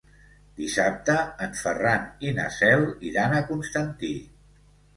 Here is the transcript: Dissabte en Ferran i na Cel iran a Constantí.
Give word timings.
Dissabte 0.61 1.17
en 1.49 1.53
Ferran 1.59 2.09
i 2.29 2.33
na 2.39 2.47
Cel 2.57 2.89
iran 3.13 3.39
a 3.39 3.45
Constantí. 3.53 4.13